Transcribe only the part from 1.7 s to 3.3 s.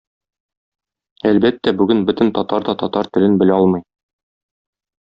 бүген бөтен татар да татар